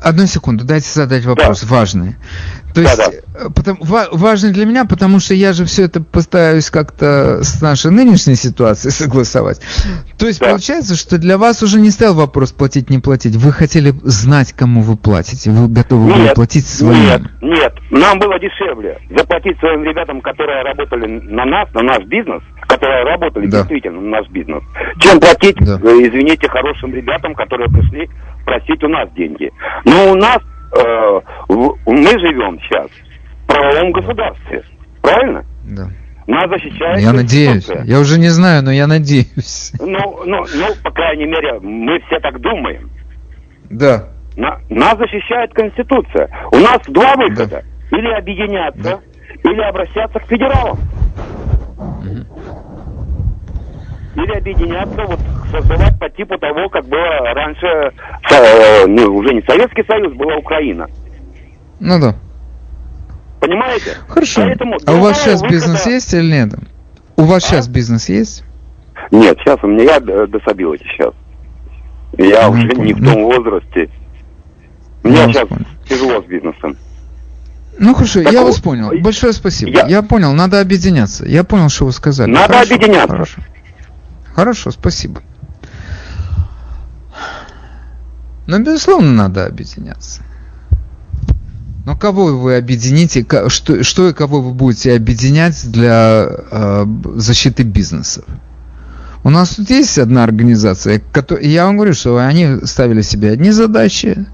[0.03, 1.67] Одну секунду, дайте задать вопрос да.
[1.67, 2.17] важный.
[2.73, 3.49] То есть, да, да.
[3.49, 8.35] Потому, важный для меня, потому что я же все это пытаюсь как-то с нашей нынешней
[8.35, 9.61] ситуацией согласовать.
[10.17, 10.49] То есть, да.
[10.49, 13.35] получается, что для вас уже не стоял вопрос платить, не платить.
[13.35, 15.51] Вы хотели знать, кому вы платите.
[15.51, 16.99] Вы готовы нет, были платить своим.
[16.99, 17.73] Нет, нет.
[17.91, 23.47] Нам было дешевле заплатить своим ребятам, которые работали на нас, на наш бизнес, которые работали
[23.47, 23.59] да.
[23.59, 24.63] действительно на наш бизнес,
[24.99, 25.79] чем платить, да.
[25.83, 28.09] Э, извините, хорошим ребятам, которые пришли
[28.45, 29.51] просить у нас деньги.
[29.85, 30.39] Но у нас
[30.75, 31.21] э,
[31.85, 32.87] мы живем сейчас
[33.43, 34.63] в правовом государстве.
[35.01, 35.45] Правильно?
[35.63, 35.87] Да.
[36.27, 37.69] Нас защищает Я надеюсь.
[37.83, 39.73] Я уже не знаю, но я надеюсь.
[39.79, 42.89] Ну, ну, ну, по крайней мере, мы все так думаем.
[43.69, 44.09] Да.
[44.37, 46.29] На, нас защищает Конституция.
[46.51, 47.47] У нас два выхода.
[47.47, 47.97] Да.
[47.97, 48.81] Или объединяться,
[49.43, 49.49] да.
[49.49, 50.79] или обращаться к федералам.
[51.77, 52.42] Угу.
[54.15, 55.19] Или объединяться, вот
[55.51, 57.91] создавать по типу того, как было раньше,
[58.31, 60.87] э, ну, уже не Советский Союз, была Украина.
[61.79, 62.15] Ну да.
[63.39, 63.97] Понимаете?
[64.07, 64.41] Хорошо.
[64.41, 65.53] Поэтому а у вас сейчас выхода...
[65.53, 66.53] бизнес есть или нет?
[67.17, 67.47] У вас а?
[67.47, 68.43] сейчас бизнес есть?
[69.11, 71.13] Нет, сейчас у меня я дособилась сейчас.
[72.17, 72.83] Я ну, уже понял.
[72.83, 73.89] не в том возрасте.
[75.03, 75.65] Мне сейчас понял.
[75.87, 76.77] тяжело с бизнесом.
[77.79, 78.91] Ну хорошо, так я вот, вас понял.
[79.01, 79.71] Большое спасибо.
[79.71, 79.87] Я...
[79.87, 81.25] я понял, надо объединяться.
[81.27, 82.31] Я понял, что вы сказали.
[82.31, 83.07] Надо хорошо, объединяться.
[83.07, 83.41] Хорошо.
[84.35, 85.21] Хорошо, спасибо.
[88.47, 90.21] Но, безусловно, надо объединяться.
[91.85, 98.25] Но кого вы объедините, что, что и кого вы будете объединять для э, защиты бизнесов?
[99.23, 103.51] У нас тут есть одна организация, которая, я вам говорю, что они ставили себе одни
[103.51, 104.25] задачи,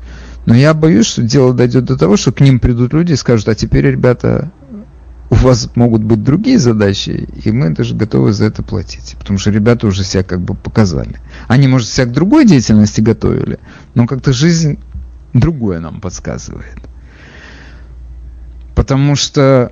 [0.45, 3.47] но я боюсь, что дело дойдет до того, что к ним придут люди и скажут,
[3.49, 4.51] а теперь, ребята,
[5.29, 9.15] у вас могут быть другие задачи, и мы даже готовы за это платить.
[9.19, 11.19] Потому что ребята уже себя как бы показали.
[11.47, 13.59] Они, может, себя к другой деятельности готовили,
[13.93, 14.79] но как-то жизнь
[15.33, 16.77] другое нам подсказывает.
[18.75, 19.71] Потому что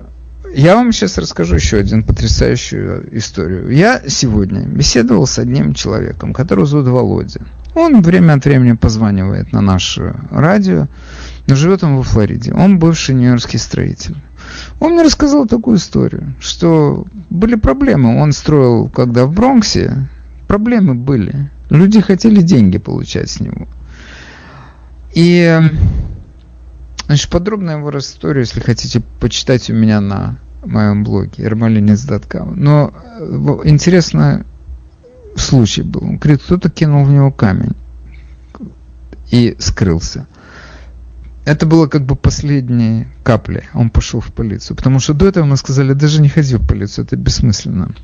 [0.54, 3.70] я вам сейчас расскажу еще один потрясающую историю.
[3.70, 7.40] Я сегодня беседовал с одним человеком, которого зовут Володя.
[7.74, 10.88] Он время от времени позванивает на наше радио,
[11.46, 12.52] но живет он во Флориде.
[12.52, 14.16] Он бывший нью-йоркский строитель.
[14.80, 18.20] Он мне рассказал такую историю, что были проблемы.
[18.20, 20.08] Он строил, когда в Бронксе,
[20.46, 21.50] проблемы были.
[21.68, 23.66] Люди хотели деньги получать с него.
[25.14, 25.60] И
[27.06, 32.54] значит, подробно его историю, если хотите почитать у меня на моем блоге ermalinец.com.
[32.56, 34.44] Но э, интересно
[35.36, 36.04] случай был.
[36.04, 37.74] Он говорит, кто-то кинул в него камень
[39.30, 40.26] и скрылся.
[41.48, 43.62] Это было как бы последней каплей.
[43.72, 44.76] Он пошел в полицию.
[44.76, 47.94] Потому что до этого мы сказали, даже не ходи в полицию, это бессмысленно.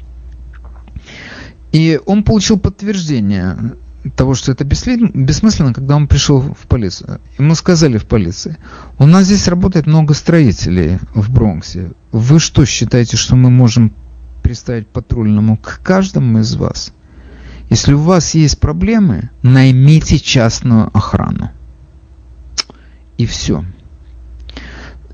[1.71, 3.75] И он получил подтверждение
[4.17, 7.21] того, что это бессмысленно, когда он пришел в полицию.
[7.39, 8.57] Ему сказали в полиции,
[8.99, 11.91] у нас здесь работает много строителей в Бронксе.
[12.13, 13.93] Вы что, считаете, что мы можем
[14.43, 16.95] приставить патрульному к каждому из вас?
[17.69, 21.51] Если у вас есть проблемы, наймите частную охрану.
[23.19, 23.65] И все.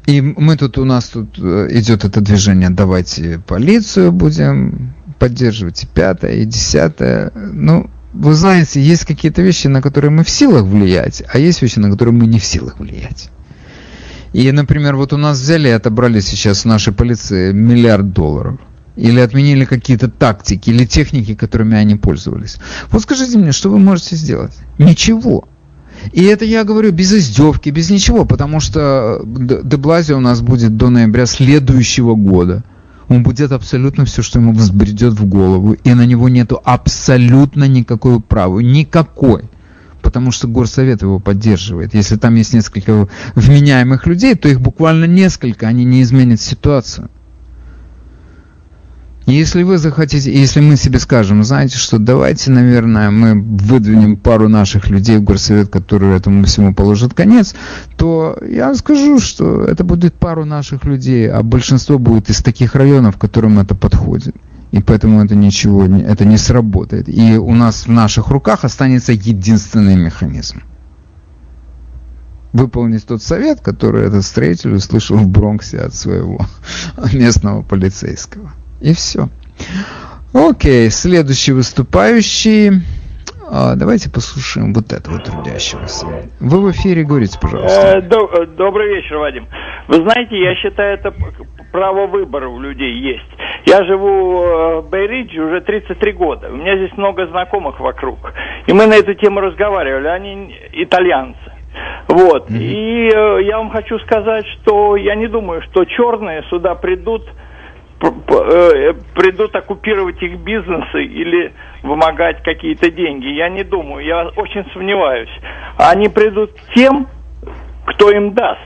[0.07, 5.87] И мы тут, у нас тут э, идет это движение, давайте полицию будем поддерживать, и
[5.87, 7.31] пятое, и десятое.
[7.35, 11.79] Ну, вы знаете, есть какие-то вещи, на которые мы в силах влиять, а есть вещи,
[11.79, 13.31] на которые мы не в силах влиять.
[14.33, 18.59] И, например, вот у нас взяли и отобрали сейчас в нашей полиции миллиард долларов.
[18.97, 22.59] Или отменили какие-то тактики или техники, которыми они пользовались.
[22.91, 24.53] Вот скажите мне, что вы можете сделать?
[24.79, 25.49] Ничего.
[26.13, 30.89] И это я говорю без издевки, без ничего, потому что Деблази у нас будет до
[30.91, 32.65] ноября следующего года.
[33.09, 38.21] Он будет абсолютно все, что ему взбредет в голову, и на него нету абсолютно никакой
[38.21, 39.51] права, никакой.
[40.01, 41.93] Потому что горсовет его поддерживает.
[41.93, 47.11] Если там есть несколько вменяемых людей, то их буквально несколько, они не изменят ситуацию.
[49.27, 54.89] Если вы захотите, если мы себе скажем, знаете что, давайте, наверное, мы выдвинем пару наших
[54.89, 57.55] людей в горсовет, которые этому всему положат конец,
[57.97, 63.19] то я скажу, что это будет пару наших людей, а большинство будет из таких районов,
[63.19, 64.35] которым это подходит.
[64.73, 67.09] И поэтому это ничего, это не сработает.
[67.09, 70.63] И у нас в наших руках останется единственный механизм.
[72.53, 76.47] Выполнить тот совет, который этот строитель услышал в Бронксе от своего
[77.13, 78.53] местного полицейского.
[78.81, 79.29] И все.
[80.33, 82.71] Окей, следующий выступающий.
[83.53, 86.07] А, давайте послушаем вот этого трудящегося.
[86.39, 87.99] Вы в эфире говорите, пожалуйста.
[87.99, 89.49] Э, добрый вечер, Вадим.
[89.89, 91.13] Вы знаете, я считаю, это
[91.73, 93.27] право выбора у людей есть.
[93.67, 96.49] Я живу э, в Бейридже уже 33 года.
[96.49, 98.19] У меня здесь много знакомых вокруг.
[98.69, 100.07] И мы на эту тему разговаривали.
[100.07, 101.41] Они итальянцы.
[102.07, 102.51] Вот.
[102.51, 102.59] Mm-hmm.
[102.59, 107.50] И э, я вам хочу сказать, что я не думаю, что черные сюда придут Э,
[108.01, 113.27] придут оккупировать их бизнесы или вымогать какие-то деньги.
[113.27, 115.31] Я не думаю, я очень сомневаюсь.
[115.77, 117.07] Они придут тем,
[117.87, 118.61] кто им даст.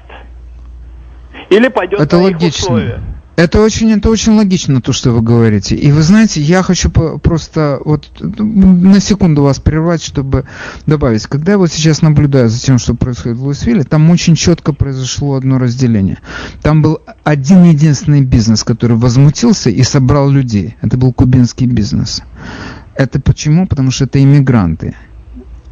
[1.50, 2.46] Или пойдет Это на логично.
[2.46, 3.00] их условия.
[3.36, 5.74] Это очень, это очень логично, то, что вы говорите.
[5.74, 10.44] И вы знаете, я хочу просто вот на секунду вас прервать, чтобы
[10.86, 11.26] добавить.
[11.26, 15.34] Когда я вот сейчас наблюдаю за тем, что происходит в Луисвилле, там очень четко произошло
[15.34, 16.18] одно разделение.
[16.62, 20.76] Там был один единственный бизнес, который возмутился и собрал людей.
[20.80, 22.22] Это был кубинский бизнес.
[22.94, 23.66] Это почему?
[23.66, 24.94] Потому что это иммигранты.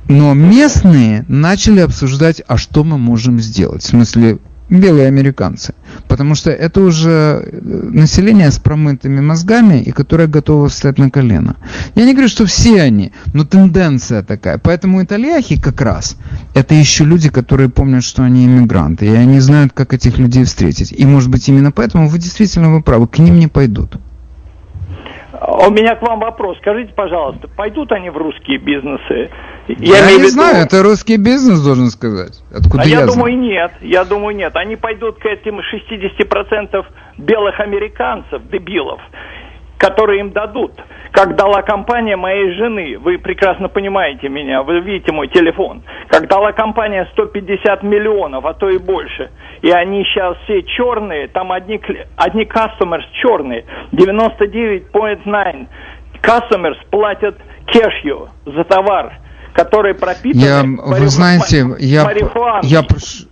[0.09, 3.85] Но местные начали обсуждать, а что мы можем сделать.
[3.85, 5.75] В смысле, белые американцы.
[6.09, 11.57] Потому что это уже э, население с промытыми мозгами и которое готово встать на колено.
[11.95, 14.59] Я не говорю, что все они, но тенденция такая.
[14.59, 16.17] Поэтому итальяхи как раз
[16.55, 19.07] это еще люди, которые помнят, что они иммигранты.
[19.07, 20.93] И они знают, как этих людей встретить.
[20.93, 23.97] И может быть именно поэтому вы действительно вы правы, к ним не пойдут.
[25.33, 26.57] А у меня к вам вопрос.
[26.59, 29.29] Скажите, пожалуйста, пойдут они в русские бизнесы?
[29.68, 30.29] Я, я не виду...
[30.29, 32.42] знаю, это русский бизнес должен сказать.
[32.53, 33.72] Откуда а я, я думаю, нет.
[33.81, 34.57] Я думаю, нет.
[34.57, 36.85] Они пойдут к этим 60%
[37.18, 39.01] белых американцев, дебилов,
[39.79, 40.72] которые им дадут.
[41.12, 45.82] Как дала компания моей жены, вы прекрасно понимаете меня, вы видите мой телефон.
[46.09, 49.30] Как дала компания 150 миллионов, а то и больше.
[49.61, 51.78] И они сейчас все черные, там одни,
[52.16, 55.66] одни customers черные, 99.9
[56.22, 59.12] customers платят кешью за товар,
[59.53, 62.11] который пропитан я, Вы знаете, я,
[62.62, 63.26] я прошу...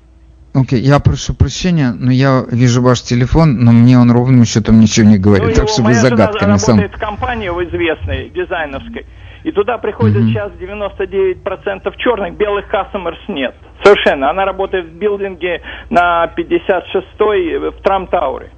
[0.53, 4.81] Окей, okay, я прошу прощения, но я вижу ваш телефон, но мне он ровным счетом
[4.81, 6.81] ничего не говорит, ну, так что вы загадка на самом...
[6.81, 9.07] работает в компании в известной, дизайновской,
[9.45, 10.29] и туда приходит mm-hmm.
[10.29, 13.55] сейчас 99% черных, белых customers нет.
[13.83, 14.31] Совершенно.
[14.31, 18.51] Она работает в билдинге на 56-й в Трамтауре.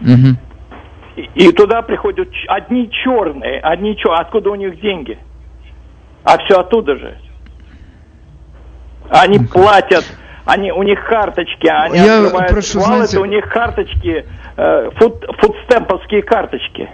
[0.00, 0.36] Mm-hmm.
[1.16, 4.20] И, и туда приходят одни черные, одни черные.
[4.20, 5.18] Откуда у них деньги?
[6.24, 7.18] А все оттуда же.
[9.10, 10.04] Они платят
[10.44, 15.24] Они, у них карточки, они Я открывают прошу, валеты, знаете- у них карточки, э, фуд,
[15.38, 16.88] фудстемповские карточки.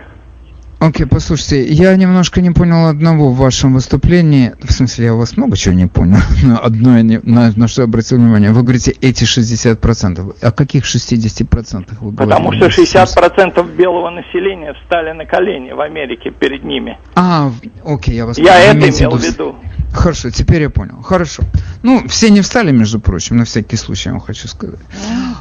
[0.79, 4.53] Окей, послушайте, я немножко не понял одного в вашем выступлении.
[4.62, 6.18] В смысле, я у вас много чего не понял.
[6.43, 8.53] Но одно, я не- на, на что я обратил внимание.
[8.53, 10.37] Вы говорите эти 60%.
[10.43, 12.16] О каких 60% вы говорите?
[12.16, 16.99] Потому что 60% белого населения встали на колени в Америке перед ними.
[17.14, 17.51] А,
[17.85, 18.87] окей, я вас Я понял.
[18.87, 19.57] Это имел в виду.
[19.95, 21.01] Хорошо, теперь я понял.
[21.01, 21.43] Хорошо.
[21.83, 24.81] Ну, все не встали, между прочим, на всякий случай, я вам хочу сказать.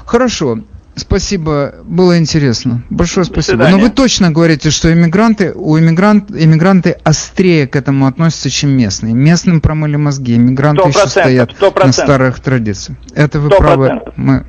[0.06, 0.60] Хорошо.
[0.98, 2.82] Спасибо, было интересно.
[2.90, 3.68] Большое спасибо.
[3.68, 9.14] Но вы точно говорите, что иммигранты, у иммигрант, иммигранты острее к этому относятся, чем местные.
[9.14, 12.04] Местным промыли мозги, иммигранты еще стоят сто на процентов.
[12.06, 12.98] старых традициях.
[13.14, 13.88] Это вы Сто правы.
[13.88, 14.14] процентов.
[14.18, 14.46] Мы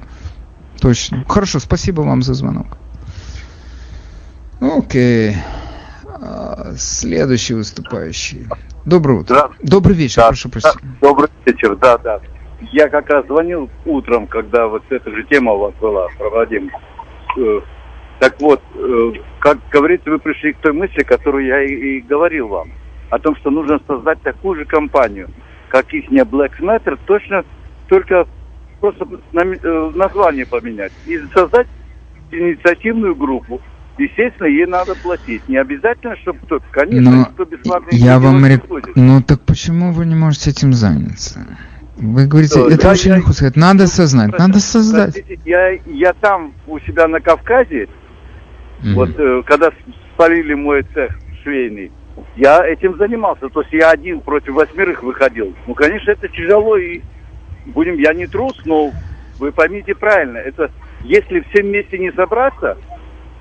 [0.81, 1.25] точно.
[1.29, 2.79] Хорошо, спасибо вам за звонок.
[4.61, 5.37] Окей.
[6.21, 8.47] А, Следующий выступающий.
[8.85, 9.35] Доброе утро.
[9.35, 9.49] Да.
[9.63, 10.97] Добрый вечер, Да, прошу да, прощения.
[11.01, 12.21] добрый вечер, да, да.
[12.73, 16.73] Я как раз звонил утром, когда вот эта же тема у вас была, про Владимир.
[17.37, 17.61] Э,
[18.19, 22.49] Так вот, э, как говорится, вы пришли к той мысли, которую я и, и говорил
[22.49, 22.71] вам,
[23.11, 25.29] о том, что нужно создать такую же компанию,
[25.69, 27.45] как их не Black Matter, точно
[27.89, 28.27] только
[28.81, 31.67] просто э, название поменять и создать
[32.31, 33.61] инициативную группу.
[33.99, 35.49] Естественно, ей надо платить.
[35.49, 38.67] Не обязательно, чтобы кто конечно, Но никто бесплатно я вам рек...
[38.67, 38.95] будет.
[38.95, 41.47] Ну так почему вы не можете этим заняться?
[41.97, 43.57] Вы говорите, Что, это я- очень я- легко сказать.
[43.57, 45.15] Надо осознать, надо создать.
[45.15, 47.89] Простите, Я, я там у себя на Кавказе,
[48.83, 48.95] Мгм.
[48.95, 49.71] вот э, когда
[50.15, 51.91] спалили мой цех швейный,
[52.37, 53.49] я этим занимался.
[53.49, 55.55] То есть я один против восьмерых выходил.
[55.67, 57.01] Ну, конечно, это тяжело и
[57.67, 58.93] будем, я не трус, но
[59.39, 60.71] вы поймите правильно, это
[61.03, 62.77] если все вместе не собраться,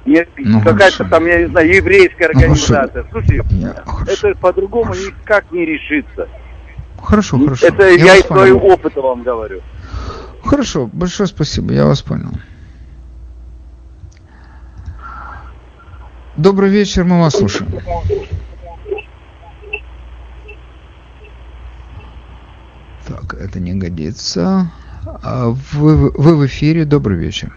[0.05, 1.09] не Ну, какая-то хорошо.
[1.09, 3.05] там, я не знаю, еврейская Ну, организация.
[3.11, 4.29] Слушайте, Я- хорошо.
[4.29, 6.29] это по-другому никак не решится.
[7.05, 7.67] Хорошо, хорошо.
[7.67, 9.61] Это Я я, из своего опыта вам говорю.
[10.43, 12.31] Хорошо, большое спасибо, я вас понял.
[16.35, 17.71] Добрый вечер, мы вас слушаем.
[23.07, 24.71] Так, это не годится.
[25.23, 27.55] А Вы, вы в эфире, добрый вечер.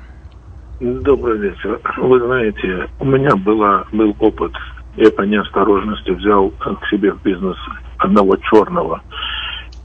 [0.81, 1.81] Добрый вечер.
[1.97, 4.53] Вы знаете, у меня была, был опыт.
[4.97, 7.57] Я по неосторожности взял к себе в бизнес
[7.99, 9.03] одного черного.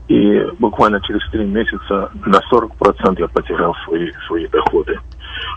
[0.07, 4.99] И буквально через три месяца на 40% я потерял свои, свои доходы.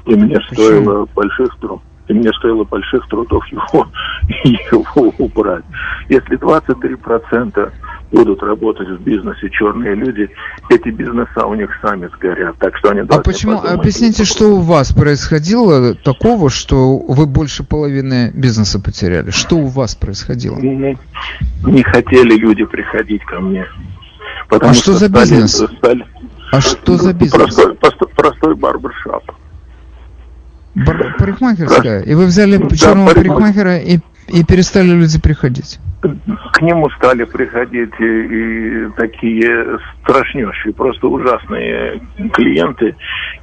[0.07, 1.83] И мне стоило больших трудов.
[2.09, 3.89] И мне стоило больших трудов его,
[4.45, 5.65] его убрать.
[6.09, 7.73] Если 23%
[8.13, 10.31] будут работать в бизнесе черные люди,
[10.71, 12.57] эти бизнеса у них сами сгорят.
[12.59, 13.57] Так что они А почему?
[13.57, 13.81] подумать.
[13.81, 19.31] Объясните, что у вас происходило такого, что вы больше половины бизнеса потеряли?
[19.31, 20.57] Что у вас происходило?
[20.61, 20.97] Ну,
[21.65, 23.67] не хотели люди приходить ко мне.
[24.49, 25.53] Потому А что за стали- бизнес?
[25.79, 26.07] стали-
[26.53, 27.33] А что за бизнес?
[27.55, 29.33] Простой, простой, простой барбершоп.
[30.75, 32.03] Бар- парикмахерская.
[32.03, 35.79] И вы взяли Да, черного парикмахер- парикмахера и, и перестали люди приходить.
[36.53, 42.01] К нему стали приходить и, и такие страшнейшие, просто ужасные
[42.35, 42.95] клиенты.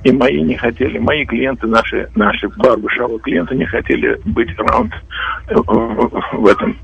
[0.04, 4.94] И мои не хотели, мои клиенты, наши, наши барбершопы клиенты не хотели быть раунд
[5.50, 6.78] в этом.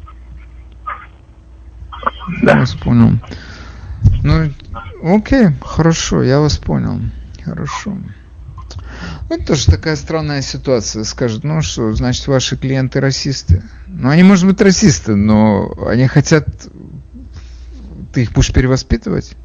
[2.42, 2.60] Я Да.
[2.60, 3.12] вас понял.
[4.24, 4.52] Ну,
[5.04, 7.00] окей, хорошо, я вас понял.
[7.44, 7.92] Хорошо.
[9.30, 11.04] Ну, Это тоже такая странная ситуация.
[11.04, 13.64] Скажут, ну что, значит, ваши клиенты расисты.
[13.88, 16.48] Ну, они, может быть, расисты, но они хотят...
[18.14, 19.36] Ты их будешь перевоспитывать?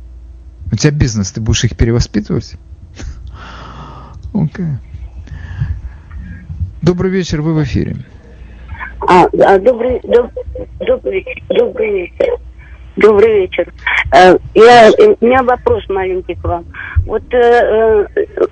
[0.73, 2.55] У тебя бизнес, ты будешь их перевоспитывать?
[4.33, 4.79] Окей.
[6.83, 7.97] Добрый вечер, вы в эфире.
[9.07, 10.33] А, а, добрый, доб-
[10.81, 12.39] добрый, добрый вечер.
[12.97, 13.67] Добрый вечер.
[14.13, 16.65] Э, Я, э, у меня вопрос маленький к вам.
[17.07, 18.07] Вот э,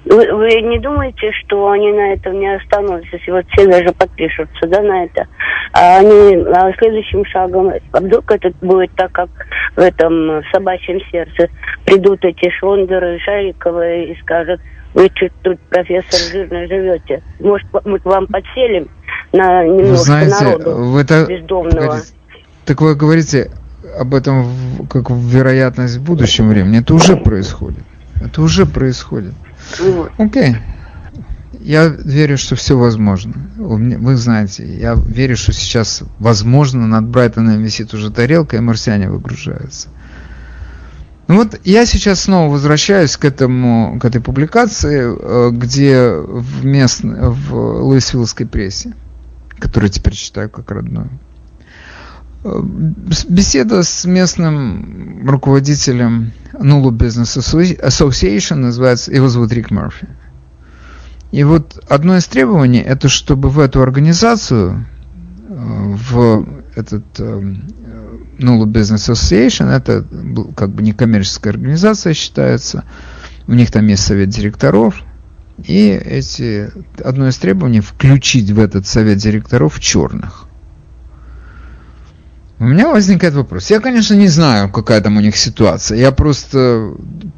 [0.04, 4.66] вы, вы не думаете, что они на этом не остановятся, если вот все даже подпишутся,
[4.66, 5.26] да, на это?
[5.72, 9.28] А они а следующим шагом, а вдруг это будет так, как
[9.76, 11.48] в этом собачьем сердце,
[11.84, 14.60] придут эти Шондеры, Шариковы и скажут,
[14.94, 17.22] вы чуть тут, профессор, жирно живете.
[17.38, 18.88] Может, мы к вам подселим
[19.32, 22.00] на немножко знаете, народу так, бездомного?
[22.66, 23.50] так вы говорите
[23.98, 26.80] об этом в- как в вероятность в будущем времени.
[26.80, 27.84] Это уже происходит.
[28.20, 29.34] Это уже происходит.
[30.18, 30.56] Окей.
[31.60, 33.34] Я верю, что все возможно.
[33.56, 39.88] Вы знаете, я верю, что сейчас, возможно, над Брайтоном висит уже тарелка, и марсиане выгружаются.
[41.28, 47.30] Ну вот я сейчас снова возвращаюсь к этому, к этой публикации, э, где в местной,
[47.30, 48.92] в Луисвиллской прессе,
[49.58, 51.08] которую теперь читаю как родную.
[52.44, 60.08] Беседа с местным руководителем Nulu Business Association называется, его зовут Рик Мерфи.
[61.30, 64.86] И вот одно из требований, это чтобы в эту организацию,
[65.48, 70.04] в этот Nulu Business Association, это
[70.56, 72.84] как бы некоммерческая организация считается,
[73.46, 75.00] у них там есть совет директоров,
[75.64, 76.70] и эти,
[77.04, 80.48] одно из требований включить в этот совет директоров черных.
[82.62, 83.70] У меня возникает вопрос.
[83.70, 85.98] Я, конечно, не знаю, какая там у них ситуация.
[85.98, 86.92] Я просто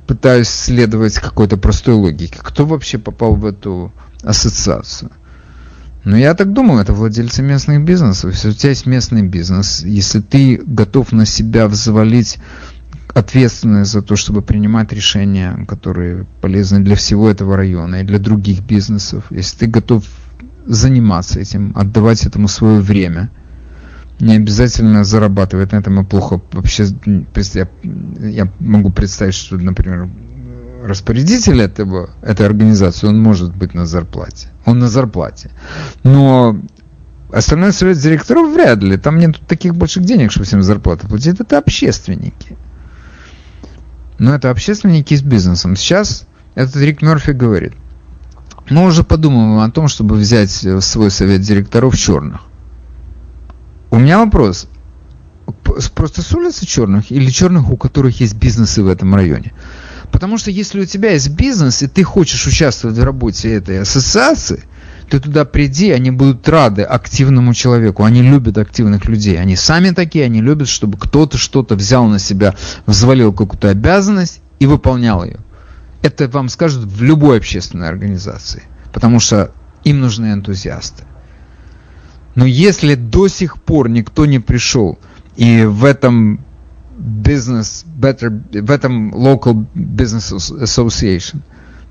[0.07, 2.39] пытаюсь следовать какой-то простой логике.
[2.43, 3.91] Кто вообще попал в эту
[4.23, 5.11] ассоциацию?
[6.05, 8.33] Ну, я так думаю, это владельцы местных бизнесов.
[8.33, 12.39] Если у тебя есть местный бизнес, если ты готов на себя взвалить
[13.15, 18.61] ответственность за то, чтобы принимать решения, которые полезны для всего этого района и для других
[18.61, 20.05] бизнесов, если ты готов
[20.67, 23.31] заниматься этим, отдавать этому свое время,
[24.21, 26.41] не обязательно зарабатывать на этом и плохо.
[26.53, 26.87] Вообще,
[27.55, 27.69] я,
[28.21, 30.09] я могу представить, что, например,
[30.85, 34.49] распорядитель этого, этой организации, он может быть на зарплате.
[34.67, 35.51] Он на зарплате.
[36.03, 36.61] Но
[37.33, 38.97] остальной совет директоров вряд ли.
[38.97, 41.41] Там нет таких больших денег, чтобы всем зарплату платить.
[41.41, 42.57] Это общественники.
[44.19, 45.75] Но это общественники с бизнесом.
[45.75, 47.73] Сейчас этот Рик Мерфи говорит,
[48.71, 52.43] мы уже подумываем о том, чтобы взять свой совет директоров черных.
[53.95, 54.67] У меня вопрос.
[55.95, 59.53] Просто с улицы черных или черных, у которых есть бизнесы в этом районе?
[60.11, 64.65] Потому что если у тебя есть бизнес, и ты хочешь участвовать в работе этой ассоциации,
[65.09, 68.03] ты туда приди, они будут рады активному человеку.
[68.03, 69.41] Они любят активных людей.
[69.41, 74.67] Они сами такие, они любят, чтобы кто-то что-то взял на себя, взвалил какую-то обязанность и
[74.67, 75.39] выполнял ее.
[76.03, 78.65] Это вам скажут в любой общественной организации.
[78.93, 79.53] Потому что
[79.85, 81.05] им нужны энтузиасты.
[82.35, 84.99] Но если до сих пор никто не пришел
[85.37, 86.41] и в этом
[87.99, 88.31] better
[88.63, 91.41] в этом local business association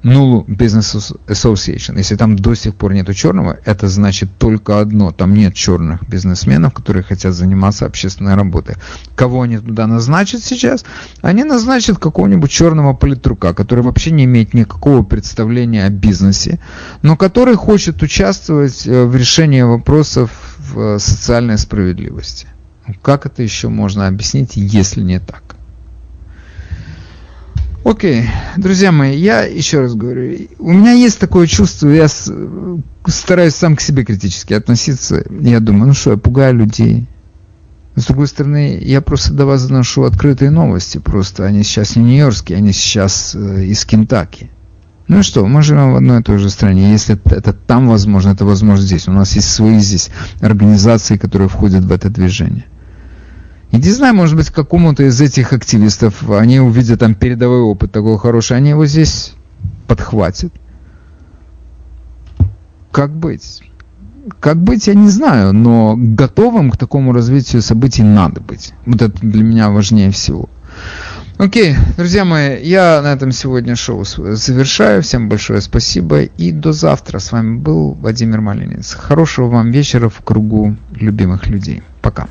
[0.04, 1.98] Nulu Business Association.
[1.98, 5.12] Если там до сих пор нету черного, это значит только одно.
[5.12, 8.76] Там нет черных бизнесменов, которые хотят заниматься общественной работой.
[9.16, 10.84] Кого они туда назначат сейчас?
[11.22, 16.60] Они назначат какого-нибудь черного политрука, который вообще не имеет никакого представления о бизнесе,
[17.02, 22.48] но который хочет участвовать э, в решении вопросов в социальной справедливости.
[23.02, 25.56] Как это еще можно объяснить, если не так?
[27.84, 32.08] Окей, друзья мои, я еще раз говорю, у меня есть такое чувство, я
[33.08, 35.26] стараюсь сам к себе критически относиться.
[35.30, 37.08] Я думаю, ну что, я пугаю людей.
[37.96, 42.58] С другой стороны, я просто до вас доношу открытые новости, просто они сейчас не нью-йоркские,
[42.58, 44.50] они сейчас э, из Кентаки.
[45.10, 46.92] Ну что, мы живем в одной и той же стране.
[46.92, 49.10] Если это там возможно, это возможно здесь.
[49.10, 50.10] У нас есть свои здесь
[50.40, 52.66] организации, которые входят в это движение.
[53.74, 58.20] И не знаю, может быть, какому-то из этих активистов, они увидят там передовой опыт такой
[58.20, 59.34] хороший, они его здесь
[59.88, 60.54] подхватят.
[62.92, 63.64] Как быть?
[64.40, 68.74] Как быть, я не знаю, но готовым к такому развитию событий надо быть.
[68.86, 70.50] Вот это для меня важнее всего.
[71.40, 75.02] Окей, друзья мои, я на этом сегодня шоу завершаю.
[75.02, 77.18] Всем большое спасибо и до завтра.
[77.18, 78.94] С вами был Владимир Малинец.
[78.94, 81.82] Хорошего вам вечера в кругу любимых людей.
[82.04, 82.28] Пока.